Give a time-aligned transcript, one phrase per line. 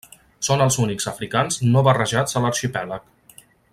[0.45, 3.41] Són els únics africans no barrejats a l'arxipèlag.